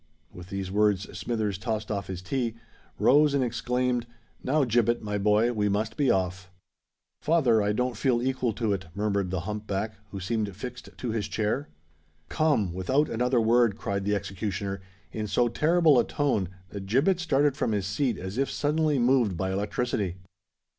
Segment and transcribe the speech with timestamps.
[0.33, 2.55] With these words Smithers tossed off his tea,
[2.97, 4.07] rose, and exclaimed,
[4.43, 6.49] "Now, Gibbet, my boy, we must be off."
[7.21, 11.11] "Father, I don't feel equal to it," murmured the hump back, who seemed fixed to
[11.11, 11.69] his chair.
[12.29, 17.71] "Come—without another word!" cried the executioner, in so terrible a tone that Gibbet started from
[17.71, 20.15] his seat as if suddenly moved by electricity.